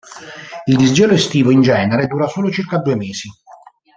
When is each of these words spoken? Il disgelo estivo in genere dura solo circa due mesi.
Il 0.65 0.77
disgelo 0.77 1.13
estivo 1.13 1.51
in 1.51 1.61
genere 1.61 2.07
dura 2.07 2.27
solo 2.27 2.49
circa 2.49 2.79
due 2.79 2.95
mesi. 2.95 3.29